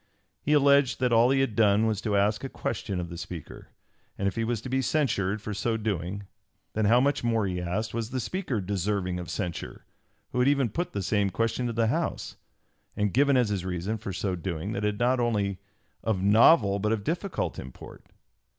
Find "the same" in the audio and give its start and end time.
10.93-11.29